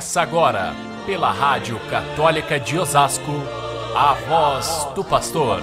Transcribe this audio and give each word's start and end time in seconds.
Começa 0.00 0.22
agora, 0.22 0.72
pela 1.04 1.30
Rádio 1.30 1.78
Católica 1.90 2.58
de 2.58 2.78
Osasco, 2.78 3.32
a 3.94 4.14
voz 4.14 4.88
do 4.94 5.04
pastor, 5.04 5.60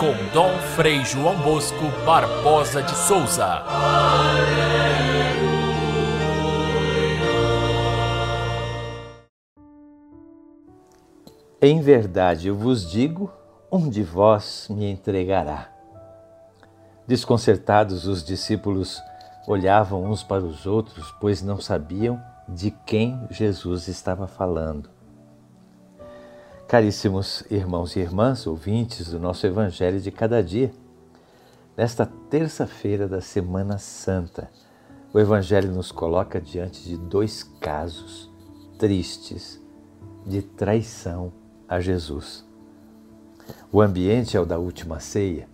com 0.00 0.14
Dom 0.32 0.56
Frei 0.74 1.04
João 1.04 1.36
Bosco 1.42 1.84
Barbosa 2.06 2.82
de 2.82 2.96
Souza. 2.96 3.62
Em 11.60 11.82
verdade 11.82 12.48
eu 12.48 12.56
vos 12.56 12.90
digo, 12.90 13.30
um 13.70 13.90
de 13.90 14.02
vós 14.02 14.66
me 14.70 14.90
entregará. 14.90 15.68
Desconcertados, 17.06 18.06
os 18.06 18.24
discípulos 18.24 18.98
olhavam 19.46 20.04
uns 20.04 20.22
para 20.22 20.42
os 20.42 20.64
outros, 20.64 21.14
pois 21.20 21.42
não 21.42 21.60
sabiam 21.60 22.18
de 22.48 22.70
quem 22.70 23.20
Jesus 23.30 23.88
estava 23.88 24.26
falando. 24.26 24.88
Caríssimos 26.66 27.44
irmãos 27.50 27.96
e 27.96 28.00
irmãs, 28.00 28.46
ouvintes 28.46 29.08
do 29.08 29.18
nosso 29.18 29.46
Evangelho 29.46 30.00
de 30.00 30.10
cada 30.10 30.42
dia, 30.42 30.70
nesta 31.76 32.06
terça-feira 32.28 33.06
da 33.06 33.20
Semana 33.20 33.78
Santa, 33.78 34.50
o 35.12 35.18
Evangelho 35.18 35.72
nos 35.72 35.90
coloca 35.90 36.40
diante 36.40 36.82
de 36.82 36.96
dois 36.96 37.42
casos 37.42 38.30
tristes 38.78 39.60
de 40.26 40.42
traição 40.42 41.32
a 41.68 41.80
Jesus. 41.80 42.46
O 43.72 43.80
ambiente 43.80 44.36
é 44.36 44.40
o 44.40 44.44
da 44.44 44.58
última 44.58 45.00
ceia, 45.00 45.48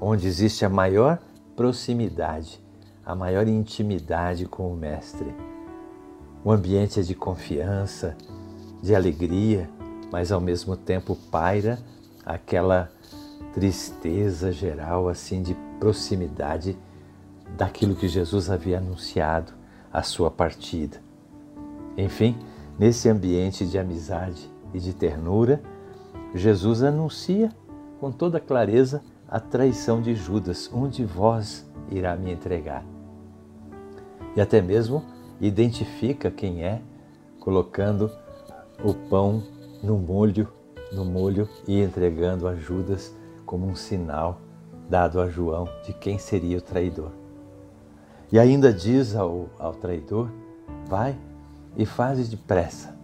onde 0.00 0.26
existe 0.26 0.64
a 0.64 0.68
maior 0.68 1.18
proximidade 1.56 2.64
a 3.06 3.14
maior 3.14 3.46
intimidade 3.46 4.46
com 4.46 4.72
o 4.72 4.76
Mestre. 4.76 5.32
O 6.46 6.52
ambiente 6.52 7.00
é 7.00 7.02
de 7.02 7.12
confiança, 7.12 8.16
de 8.80 8.94
alegria, 8.94 9.68
mas 10.12 10.30
ao 10.30 10.40
mesmo 10.40 10.76
tempo 10.76 11.16
paira 11.28 11.76
aquela 12.24 12.88
tristeza 13.52 14.52
geral, 14.52 15.08
assim, 15.08 15.42
de 15.42 15.56
proximidade 15.80 16.78
daquilo 17.56 17.96
que 17.96 18.06
Jesus 18.06 18.48
havia 18.48 18.78
anunciado, 18.78 19.54
a 19.92 20.04
sua 20.04 20.30
partida. 20.30 21.02
Enfim, 21.98 22.38
nesse 22.78 23.08
ambiente 23.08 23.66
de 23.66 23.76
amizade 23.76 24.48
e 24.72 24.78
de 24.78 24.94
ternura, 24.94 25.60
Jesus 26.32 26.84
anuncia 26.84 27.50
com 27.98 28.12
toda 28.12 28.38
clareza 28.38 29.02
a 29.28 29.40
traição 29.40 30.00
de 30.00 30.14
Judas, 30.14 30.70
um 30.72 30.88
de 30.88 31.04
vós 31.04 31.68
irá 31.90 32.14
me 32.14 32.30
entregar 32.30 32.84
e 34.36 34.40
até 34.40 34.60
mesmo 34.60 35.02
identifica 35.40 36.30
quem 36.30 36.64
é, 36.64 36.80
colocando 37.40 38.10
o 38.82 38.94
pão 38.94 39.42
no 39.82 39.98
molho, 39.98 40.48
no 40.92 41.04
molho 41.04 41.48
e 41.66 41.80
entregando 41.80 42.48
a 42.48 42.54
Judas 42.54 43.14
como 43.44 43.66
um 43.66 43.74
sinal 43.74 44.40
dado 44.88 45.20
a 45.20 45.28
João 45.28 45.68
de 45.84 45.92
quem 45.92 46.18
seria 46.18 46.58
o 46.58 46.62
traidor. 46.62 47.10
E 48.30 48.38
ainda 48.38 48.72
diz 48.72 49.14
ao, 49.14 49.48
ao 49.58 49.72
traidor: 49.74 50.30
Vai 50.86 51.16
e 51.76 51.84
faze 51.84 52.24
depressa. 52.24 52.96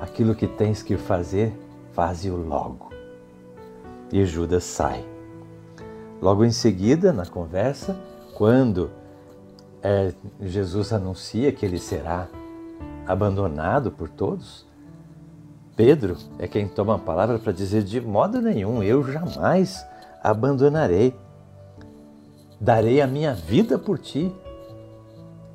Aquilo 0.00 0.34
que 0.34 0.46
tens 0.46 0.82
que 0.82 0.96
fazer, 0.96 1.52
faze-o 1.92 2.36
logo. 2.36 2.90
E 4.12 4.24
Judas 4.24 4.64
sai. 4.64 5.04
Logo 6.20 6.44
em 6.44 6.50
seguida, 6.50 7.12
na 7.12 7.26
conversa, 7.26 7.98
quando 8.34 8.90
é, 9.82 10.12
Jesus 10.40 10.92
anuncia 10.92 11.52
que 11.52 11.64
ele 11.64 11.78
será 11.78 12.28
abandonado 13.06 13.90
por 13.90 14.08
todos, 14.08 14.66
Pedro 15.78 16.16
é 16.40 16.48
quem 16.48 16.66
toma 16.66 16.96
a 16.96 16.98
palavra 16.98 17.38
para 17.38 17.52
dizer: 17.52 17.84
de 17.84 18.00
modo 18.00 18.42
nenhum, 18.42 18.82
eu 18.82 19.04
jamais 19.04 19.86
abandonarei. 20.20 21.14
Darei 22.60 23.00
a 23.00 23.06
minha 23.06 23.32
vida 23.32 23.78
por 23.78 23.96
ti. 23.96 24.34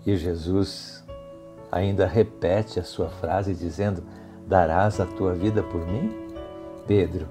E 0.06 0.16
Jesus 0.16 1.04
ainda 1.70 2.08
repete 2.08 2.80
a 2.80 2.84
sua 2.84 3.10
frase 3.10 3.54
dizendo: 3.54 4.02
Darás 4.48 5.02
a 5.02 5.06
tua 5.06 5.34
vida 5.34 5.62
por 5.62 5.86
mim? 5.86 6.10
Pedro, 6.88 7.28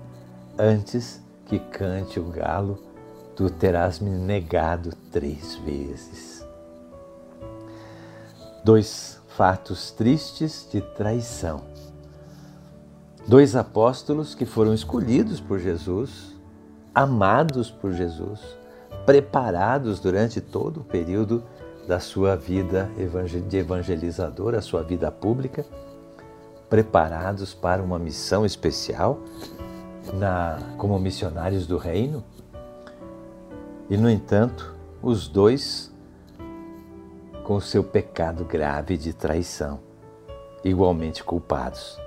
antes 0.58 1.22
que 1.46 1.58
cante 1.58 2.20
o 2.20 2.24
galo, 2.24 2.78
tu 3.34 3.48
terás 3.48 4.00
me 4.00 4.10
negado 4.10 4.90
três 5.10 5.54
vezes. 5.56 6.41
Dois 8.64 9.20
fatos 9.36 9.90
tristes 9.90 10.68
de 10.70 10.80
traição. 10.80 11.62
Dois 13.26 13.56
apóstolos 13.56 14.34
que 14.34 14.44
foram 14.44 14.72
escolhidos 14.74 15.40
por 15.40 15.58
Jesus, 15.58 16.36
amados 16.94 17.70
por 17.70 17.92
Jesus, 17.92 18.40
preparados 19.06 20.00
durante 20.00 20.40
todo 20.40 20.80
o 20.80 20.84
período 20.84 21.42
da 21.86 21.98
sua 21.98 22.36
vida 22.36 22.88
de 23.48 23.56
evangelizador, 23.56 24.54
a 24.54 24.60
sua 24.60 24.82
vida 24.82 25.10
pública, 25.10 25.64
preparados 26.68 27.52
para 27.52 27.82
uma 27.82 27.98
missão 27.98 28.46
especial 28.46 29.18
na, 30.14 30.58
como 30.78 30.98
missionários 30.98 31.66
do 31.66 31.76
reino. 31.76 32.24
E, 33.90 33.96
no 33.96 34.08
entanto, 34.08 34.74
os 35.02 35.28
dois 35.28 35.91
com 37.44 37.60
seu 37.60 37.82
pecado 37.82 38.44
grave 38.44 38.96
de 38.96 39.12
traição, 39.12 39.80
igualmente 40.64 41.24
culpados. 41.24 41.98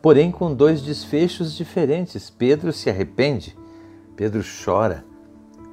Porém, 0.00 0.30
com 0.30 0.54
dois 0.54 0.80
desfechos 0.80 1.54
diferentes. 1.54 2.30
Pedro 2.30 2.72
se 2.72 2.88
arrepende, 2.88 3.56
Pedro 4.16 4.42
chora 4.64 5.04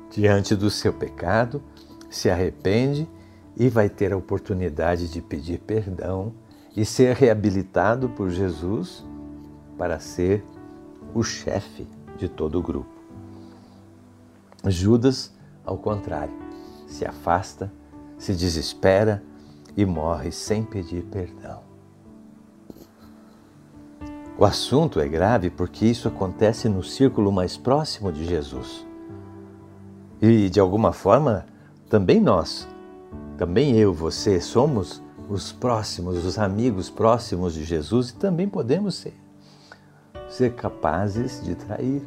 diante 0.09 0.55
do 0.55 0.69
seu 0.69 0.93
pecado, 0.93 1.61
se 2.09 2.29
arrepende 2.29 3.07
e 3.55 3.69
vai 3.69 3.89
ter 3.89 4.13
a 4.13 4.17
oportunidade 4.17 5.09
de 5.09 5.21
pedir 5.21 5.59
perdão 5.59 6.33
e 6.75 6.85
ser 6.85 7.15
reabilitado 7.15 8.09
por 8.09 8.29
Jesus 8.29 9.05
para 9.77 9.99
ser 9.99 10.43
o 11.13 11.23
chefe 11.23 11.87
de 12.17 12.27
todo 12.27 12.59
o 12.59 12.61
grupo. 12.61 12.89
Judas, 14.65 15.33
ao 15.63 15.77
contrário, 15.77 16.33
se 16.87 17.05
afasta 17.05 17.71
se 18.17 18.33
desespera 18.33 19.23
e 19.75 19.85
morre 19.85 20.31
sem 20.31 20.63
pedir 20.63 21.03
perdão. 21.03 21.63
O 24.37 24.43
assunto 24.43 24.99
é 24.99 25.07
grave 25.07 25.49
porque 25.49 25.85
isso 25.85 26.07
acontece 26.07 26.67
no 26.67 26.83
círculo 26.83 27.31
mais 27.31 27.55
próximo 27.55 28.11
de 28.11 28.25
Jesus. 28.25 28.85
E, 30.21 30.49
de 30.49 30.59
alguma 30.59 30.91
forma, 30.91 31.45
também 31.89 32.19
nós, 32.19 32.67
também 33.37 33.77
eu, 33.77 33.93
você, 33.93 34.41
somos 34.41 35.01
os 35.29 35.51
próximos, 35.51 36.25
os 36.25 36.37
amigos 36.37 36.89
próximos 36.89 37.53
de 37.53 37.63
Jesus 37.63 38.09
e 38.09 38.15
também 38.15 38.47
podemos 38.47 38.95
ser, 38.95 39.13
ser 40.29 40.53
capazes 40.53 41.41
de 41.43 41.55
trair. 41.55 42.01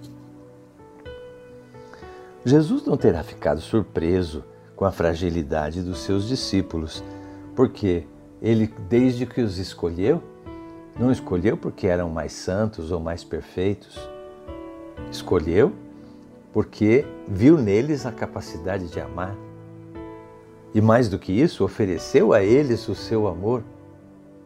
Jesus 2.44 2.84
não 2.84 2.96
terá 2.96 3.22
ficado 3.22 3.60
surpreso 3.60 4.44
com 4.78 4.84
a 4.84 4.92
fragilidade 4.92 5.82
dos 5.82 5.98
seus 5.98 6.28
discípulos, 6.28 7.02
porque 7.56 8.06
ele, 8.40 8.72
desde 8.88 9.26
que 9.26 9.40
os 9.40 9.58
escolheu, 9.58 10.22
não 10.96 11.10
escolheu 11.10 11.56
porque 11.56 11.88
eram 11.88 12.08
mais 12.08 12.32
santos 12.32 12.92
ou 12.92 13.00
mais 13.00 13.24
perfeitos, 13.24 13.98
escolheu 15.10 15.72
porque 16.52 17.04
viu 17.26 17.58
neles 17.58 18.06
a 18.06 18.12
capacidade 18.12 18.86
de 18.86 19.00
amar. 19.00 19.36
E 20.72 20.80
mais 20.80 21.08
do 21.08 21.18
que 21.18 21.32
isso, 21.32 21.64
ofereceu 21.64 22.32
a 22.32 22.44
eles 22.44 22.88
o 22.88 22.94
seu 22.94 23.26
amor 23.26 23.64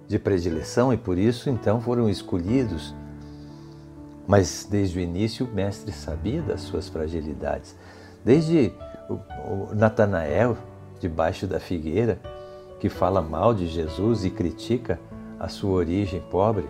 de 0.09 0.19
predileção 0.19 0.95
e 0.95 0.97
por 0.97 1.19
isso 1.19 1.51
então 1.51 1.79
foram 1.79 2.09
escolhidos. 2.09 2.95
Mas 4.27 4.67
desde 4.71 4.99
o 4.99 5.03
início 5.03 5.45
o 5.45 5.55
Mestre 5.55 5.93
sabia 5.93 6.41
das 6.41 6.63
suas 6.63 6.89
fragilidades. 6.89 7.77
Desde 8.25 8.73
o 9.09 9.75
Natanael, 9.75 10.57
debaixo 11.01 11.47
da 11.47 11.59
figueira, 11.59 12.19
que 12.79 12.89
fala 12.89 13.23
mal 13.23 13.55
de 13.55 13.67
Jesus 13.67 14.25
e 14.25 14.31
critica 14.31 14.99
a 15.39 15.49
sua 15.49 15.73
origem 15.73 16.21
pobre. 16.31 16.69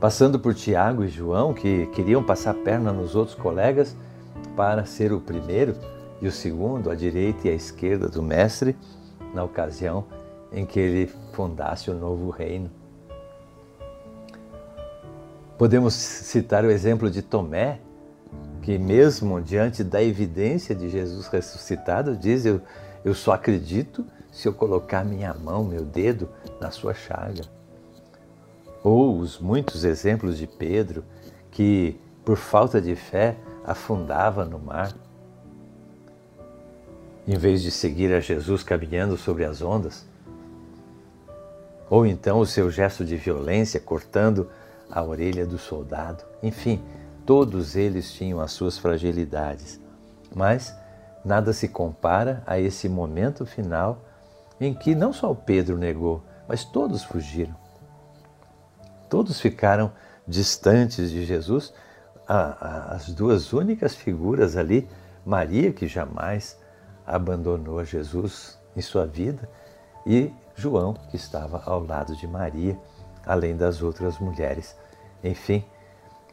Passando 0.00 0.38
por 0.38 0.54
Tiago 0.54 1.02
e 1.02 1.08
João, 1.08 1.52
que 1.52 1.86
queriam 1.86 2.22
passar 2.22 2.54
perna 2.54 2.92
nos 2.92 3.16
outros 3.16 3.36
colegas 3.36 3.96
para 4.56 4.84
ser 4.84 5.12
o 5.12 5.20
primeiro 5.20 5.74
e 6.20 6.28
o 6.28 6.32
segundo, 6.32 6.90
à 6.90 6.94
direita 6.94 7.48
e 7.48 7.50
à 7.50 7.54
esquerda 7.54 8.08
do 8.08 8.22
Mestre, 8.22 8.76
na 9.34 9.44
ocasião 9.44 10.04
em 10.52 10.64
que 10.64 10.78
ele 10.78 11.12
fundasse 11.32 11.90
o 11.90 11.94
novo 11.94 12.30
reino. 12.30 12.70
Podemos 15.56 15.94
citar 15.94 16.64
o 16.64 16.70
exemplo 16.70 17.10
de 17.10 17.20
Tomé, 17.20 17.80
que 18.62 18.78
mesmo 18.78 19.40
diante 19.40 19.82
da 19.82 20.02
evidência 20.02 20.74
de 20.74 20.88
Jesus 20.88 21.28
ressuscitado, 21.28 22.16
diz 22.16 22.44
eu, 22.44 22.60
eu 23.04 23.14
só 23.14 23.32
acredito 23.32 24.04
se 24.30 24.46
eu 24.46 24.52
colocar 24.52 25.04
minha 25.04 25.32
mão, 25.34 25.64
meu 25.64 25.84
dedo 25.84 26.28
na 26.60 26.70
sua 26.70 26.94
chaga? 26.94 27.42
Ou 28.82 29.18
os 29.18 29.38
muitos 29.38 29.84
exemplos 29.84 30.38
de 30.38 30.46
Pedro 30.46 31.04
que, 31.50 31.98
por 32.24 32.36
falta 32.36 32.80
de 32.80 32.94
fé, 32.94 33.36
afundava 33.64 34.44
no 34.44 34.58
mar. 34.58 34.92
Em 37.26 37.36
vez 37.36 37.62
de 37.62 37.70
seguir 37.70 38.12
a 38.14 38.20
Jesus 38.20 38.62
caminhando 38.62 39.16
sobre 39.16 39.44
as 39.44 39.60
ondas, 39.60 40.06
ou 41.90 42.06
então 42.06 42.38
o 42.38 42.46
seu 42.46 42.70
gesto 42.70 43.04
de 43.04 43.16
violência 43.16 43.80
cortando 43.80 44.48
a 44.90 45.02
orelha 45.02 45.46
do 45.46 45.58
soldado. 45.58 46.24
Enfim, 46.42 46.82
todos 47.28 47.76
eles 47.76 48.10
tinham 48.10 48.40
as 48.40 48.52
suas 48.52 48.78
fragilidades, 48.78 49.78
mas 50.34 50.74
nada 51.22 51.52
se 51.52 51.68
compara 51.68 52.42
a 52.46 52.58
esse 52.58 52.88
momento 52.88 53.44
final 53.44 54.02
em 54.58 54.72
que 54.72 54.94
não 54.94 55.12
só 55.12 55.30
o 55.30 55.36
Pedro 55.36 55.76
negou, 55.76 56.22
mas 56.48 56.64
todos 56.64 57.04
fugiram. 57.04 57.54
Todos 59.10 59.38
ficaram 59.38 59.92
distantes 60.26 61.10
de 61.10 61.26
Jesus. 61.26 61.74
As 62.26 63.10
duas 63.10 63.52
únicas 63.52 63.94
figuras 63.94 64.56
ali, 64.56 64.88
Maria, 65.22 65.70
que 65.70 65.86
jamais 65.86 66.58
abandonou 67.06 67.84
Jesus 67.84 68.58
em 68.74 68.80
sua 68.80 69.06
vida, 69.06 69.46
e 70.06 70.32
João, 70.54 70.94
que 70.94 71.16
estava 71.16 71.62
ao 71.66 71.84
lado 71.84 72.16
de 72.16 72.26
Maria, 72.26 72.78
além 73.26 73.54
das 73.54 73.82
outras 73.82 74.18
mulheres. 74.18 74.74
Enfim, 75.22 75.62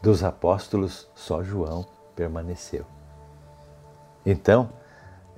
dos 0.01 0.23
apóstolos, 0.23 1.09
só 1.15 1.43
João 1.43 1.85
permaneceu. 2.15 2.85
Então, 4.25 4.69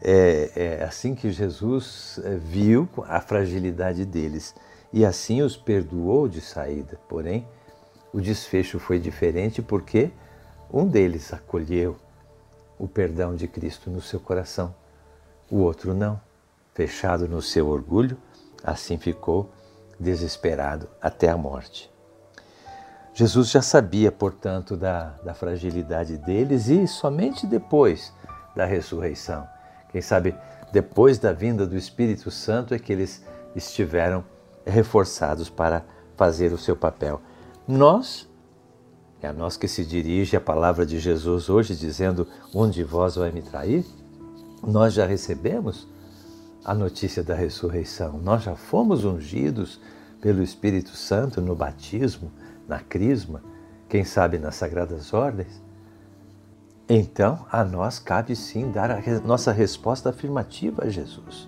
é, 0.01 0.51
é, 0.55 0.83
assim 0.83 1.15
que 1.15 1.31
Jesus 1.31 2.19
é, 2.23 2.35
viu 2.35 2.87
a 3.07 3.19
fragilidade 3.19 4.05
deles 4.05 4.53
e 4.93 5.05
assim 5.05 5.41
os 5.41 5.57
perdoou 5.57 6.27
de 6.27 6.39
saída. 6.39 6.99
Porém, 7.09 7.47
o 8.13 8.21
desfecho 8.21 8.79
foi 8.79 8.99
diferente 8.99 9.61
porque 9.61 10.11
um 10.71 10.87
deles 10.87 11.33
acolheu 11.33 11.97
o 12.77 12.87
perdão 12.87 13.35
de 13.35 13.47
Cristo 13.47 13.89
no 13.89 14.01
seu 14.01 14.19
coração, 14.19 14.73
o 15.49 15.57
outro 15.57 15.93
não. 15.93 16.19
Fechado 16.73 17.27
no 17.27 17.41
seu 17.41 17.67
orgulho, 17.69 18.15
assim 18.63 18.99
ficou 18.99 19.49
desesperado 19.99 20.87
até 21.01 21.27
a 21.27 21.35
morte. 21.35 21.91
Jesus 23.17 23.49
já 23.49 23.63
sabia, 23.63 24.11
portanto, 24.11 24.77
da, 24.77 25.15
da 25.23 25.33
fragilidade 25.33 26.19
deles 26.19 26.67
e 26.67 26.85
somente 26.85 27.47
depois 27.47 28.13
da 28.55 28.63
ressurreição, 28.63 29.47
quem 29.89 30.03
sabe 30.03 30.35
depois 30.71 31.17
da 31.17 31.33
vinda 31.33 31.65
do 31.65 31.75
Espírito 31.75 32.29
Santo, 32.29 32.75
é 32.75 32.79
que 32.79 32.93
eles 32.93 33.25
estiveram 33.55 34.23
reforçados 34.63 35.49
para 35.49 35.83
fazer 36.15 36.53
o 36.53 36.59
seu 36.59 36.75
papel. 36.75 37.19
Nós, 37.67 38.29
é 39.19 39.27
a 39.27 39.33
nós 39.33 39.57
que 39.57 39.67
se 39.67 39.83
dirige 39.83 40.37
a 40.37 40.41
palavra 40.41 40.85
de 40.85 40.99
Jesus 40.99 41.49
hoje, 41.49 41.75
dizendo: 41.75 42.27
Um 42.53 42.69
de 42.69 42.83
vós 42.83 43.15
vai 43.15 43.31
me 43.31 43.41
trair? 43.41 43.83
Nós 44.61 44.93
já 44.93 45.07
recebemos 45.07 45.87
a 46.63 46.75
notícia 46.75 47.23
da 47.23 47.33
ressurreição. 47.33 48.19
Nós 48.19 48.43
já 48.43 48.55
fomos 48.55 49.03
ungidos 49.03 49.81
pelo 50.21 50.43
Espírito 50.43 50.91
Santo 50.91 51.41
no 51.41 51.55
batismo, 51.55 52.31
na 52.67 52.79
crisma, 52.79 53.41
quem 53.87 54.03
sabe 54.03 54.37
nas 54.37 54.55
sagradas 54.55 55.13
ordens. 55.13 55.61
Então, 56.89 57.45
a 57.51 57.63
nós 57.63 57.99
cabe 57.99 58.35
sim 58.35 58.71
dar 58.71 58.91
a 58.91 59.01
nossa 59.25 59.51
resposta 59.51 60.09
afirmativa 60.09 60.85
a 60.85 60.89
Jesus. 60.89 61.47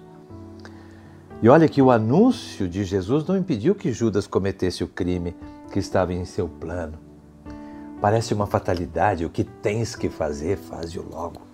E 1.42 1.48
olha 1.48 1.70
que 1.70 1.82
o 1.82 1.92
anúncio 1.92 2.68
de 2.68 2.84
Jesus 2.84 3.26
não 3.26 3.38
impediu 3.38 3.74
que 3.74 3.92
Judas 3.92 4.28
cometesse 4.28 4.84
o 4.84 4.88
crime 4.88 5.36
que 5.72 5.80
estava 5.80 6.14
em 6.14 6.26
seu 6.26 6.50
plano. 6.50 6.98
Parece 8.02 8.34
uma 8.34 8.48
fatalidade, 8.48 9.26
o 9.26 9.30
que 9.30 9.44
tens 9.44 9.96
que 9.96 10.10
fazer, 10.10 10.58
faze-o 10.58 11.08
logo 11.10 11.50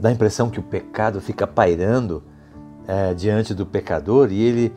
dá 0.00 0.08
a 0.08 0.12
impressão 0.12 0.48
que 0.48 0.58
o 0.58 0.62
pecado 0.62 1.20
fica 1.20 1.46
pairando 1.46 2.22
é, 2.88 3.12
diante 3.12 3.52
do 3.52 3.66
pecador 3.66 4.32
e 4.32 4.40
ele, 4.40 4.72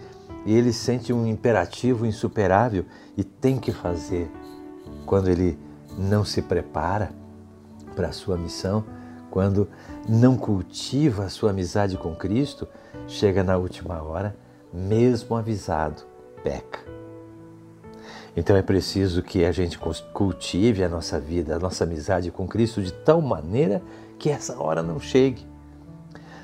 e 0.46 0.54
ele 0.54 0.74
sente 0.74 1.14
um 1.14 1.26
imperativo 1.26 2.06
insuperável 2.06 2.86
e 3.16 3.24
tem 3.24 3.58
que 3.58 3.72
fazer. 3.72 4.30
Quando 5.06 5.30
ele 5.30 5.58
não 5.98 6.26
se 6.26 6.42
prepara 6.42 7.12
para 7.96 8.10
a 8.10 8.12
sua 8.12 8.38
missão, 8.38 8.84
quando 9.30 9.68
não 10.08 10.38
cultiva 10.38 11.26
a 11.26 11.30
sua 11.30 11.52
amizade 11.52 11.98
com 11.98 12.16
Cristo, 12.16 12.68
chega 13.08 13.44
na 13.44 13.58
última 13.58 14.02
hora, 14.02 14.36
mesmo 14.72 15.36
avisado, 15.36 16.04
peca. 16.44 16.80
Então 18.36 18.56
é 18.56 18.62
preciso 18.62 19.22
que 19.22 19.46
a 19.46 19.52
gente 19.52 19.78
cultive 20.12 20.84
a 20.84 20.90
nossa 20.90 21.20
vida, 21.20 21.56
a 21.56 21.60
nossa 21.60 21.84
amizade 21.84 22.32
com 22.32 22.48
Cristo 22.48 22.82
de 22.82 22.92
tal 22.92 23.22
maneira 23.22 23.82
que 24.18 24.30
essa 24.30 24.60
hora 24.60 24.82
não 24.82 25.00
chegue. 25.00 25.46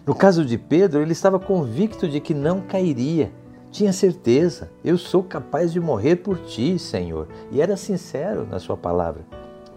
No 0.05 0.13
caso 0.13 0.45
de 0.45 0.57
Pedro, 0.57 1.01
ele 1.01 1.11
estava 1.11 1.39
convicto 1.39 2.07
de 2.07 2.19
que 2.19 2.33
não 2.33 2.61
cairia. 2.61 3.31
Tinha 3.71 3.93
certeza, 3.93 4.71
eu 4.83 4.97
sou 4.97 5.23
capaz 5.23 5.71
de 5.71 5.79
morrer 5.79 6.17
por 6.17 6.39
ti, 6.39 6.79
Senhor. 6.79 7.27
E 7.51 7.61
era 7.61 7.77
sincero 7.77 8.45
na 8.45 8.59
sua 8.59 8.75
palavra, 8.75 9.21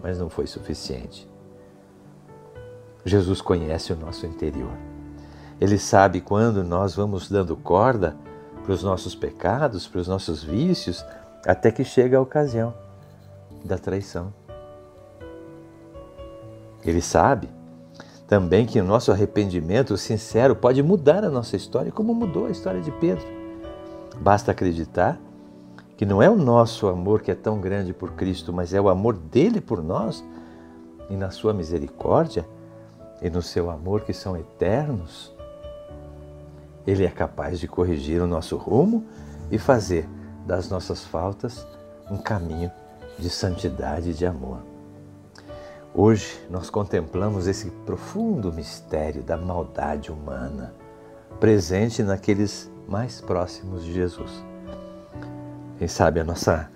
mas 0.01 0.17
não 0.17 0.29
foi 0.29 0.47
suficiente. 0.47 1.29
Jesus 3.05 3.41
conhece 3.41 3.93
o 3.93 3.95
nosso 3.95 4.25
interior. 4.25 4.71
Ele 5.61 5.77
sabe 5.77 6.21
quando 6.21 6.63
nós 6.63 6.95
vamos 6.95 7.29
dando 7.29 7.55
corda 7.55 8.15
para 8.63 8.73
os 8.73 8.81
nossos 8.81 9.13
pecados, 9.13 9.87
para 9.87 10.01
os 10.01 10.07
nossos 10.07 10.43
vícios, 10.43 11.05
até 11.45 11.71
que 11.71 11.83
chega 11.83 12.17
a 12.17 12.21
ocasião 12.21 12.73
da 13.63 13.77
traição. 13.77 14.33
Ele 16.83 17.01
sabe 17.01 17.49
também 18.27 18.65
que 18.65 18.79
o 18.79 18.83
nosso 18.83 19.11
arrependimento 19.11 19.95
sincero 19.97 20.55
pode 20.55 20.81
mudar 20.81 21.23
a 21.23 21.29
nossa 21.29 21.55
história, 21.55 21.91
como 21.91 22.13
mudou 22.13 22.47
a 22.47 22.51
história 22.51 22.81
de 22.81 22.91
Pedro. 22.93 23.42
Basta 24.19 24.51
acreditar 24.51 25.19
que 25.97 26.05
não 26.05 26.21
é 26.21 26.29
o 26.29 26.35
nosso 26.35 26.87
amor 26.87 27.21
que 27.21 27.31
é 27.31 27.35
tão 27.35 27.59
grande 27.59 27.93
por 27.93 28.13
Cristo, 28.13 28.51
mas 28.51 28.73
é 28.73 28.81
o 28.81 28.89
amor 28.89 29.15
dele 29.15 29.61
por 29.61 29.81
nós 29.81 30.23
e 31.09 31.15
na 31.15 31.29
sua 31.29 31.53
misericórdia 31.53 32.47
e 33.21 33.29
no 33.29 33.41
seu 33.41 33.69
amor 33.69 34.01
que 34.01 34.13
são 34.13 34.35
eternos. 34.35 35.33
Ele 36.85 37.05
é 37.05 37.09
capaz 37.09 37.59
de 37.59 37.67
corrigir 37.67 38.21
o 38.21 38.27
nosso 38.27 38.57
rumo 38.57 39.05
e 39.49 39.57
fazer 39.57 40.07
das 40.45 40.69
nossas 40.69 41.03
faltas 41.05 41.65
um 42.11 42.17
caminho 42.17 42.71
de 43.17 43.29
santidade 43.29 44.09
e 44.09 44.13
de 44.13 44.25
amor. 44.25 44.59
Hoje 45.93 46.43
nós 46.49 46.69
contemplamos 46.69 47.47
esse 47.47 47.69
profundo 47.85 48.51
mistério 48.51 49.21
da 49.21 49.37
maldade 49.37 50.11
humana, 50.11 50.73
presente 51.39 52.01
naqueles 52.01 52.72
mais 52.87 53.21
próximos 53.21 53.83
de 53.83 53.93
Jesus. 53.93 54.43
Quem 55.77 55.87
sabe 55.87 56.19
a 56.19 56.23
nossa, 56.23 56.69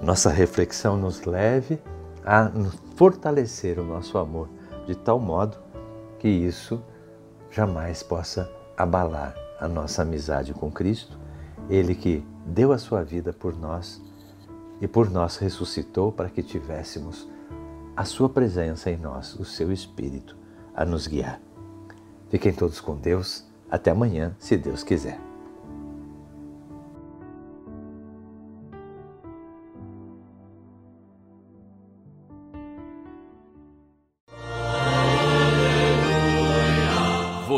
nossa 0.00 0.30
reflexão 0.30 0.96
nos 0.96 1.24
leve 1.24 1.80
a 2.24 2.50
fortalecer 2.96 3.78
o 3.78 3.84
nosso 3.84 4.18
amor 4.18 4.48
de 4.86 4.94
tal 4.94 5.18
modo 5.18 5.56
que 6.18 6.28
isso 6.28 6.82
jamais 7.50 8.02
possa 8.02 8.50
abalar 8.76 9.34
a 9.60 9.68
nossa 9.68 10.02
amizade 10.02 10.52
com 10.52 10.70
Cristo, 10.70 11.18
Ele 11.68 11.94
que 11.94 12.24
deu 12.46 12.72
a 12.72 12.78
sua 12.78 13.02
vida 13.04 13.32
por 13.32 13.56
nós 13.56 14.02
e 14.80 14.88
por 14.88 15.08
nós 15.10 15.36
ressuscitou 15.36 16.10
para 16.10 16.28
que 16.28 16.42
tivéssemos 16.42 17.28
a 17.96 18.04
Sua 18.04 18.28
presença 18.28 18.90
em 18.90 18.96
nós, 18.96 19.38
o 19.38 19.44
Seu 19.44 19.70
Espírito, 19.70 20.36
a 20.74 20.84
nos 20.84 21.06
guiar. 21.06 21.40
Fiquem 22.30 22.52
todos 22.52 22.80
com 22.80 22.96
Deus. 22.96 23.46
Até 23.70 23.90
amanhã, 23.90 24.34
se 24.38 24.56
Deus 24.56 24.82
quiser. 24.82 25.31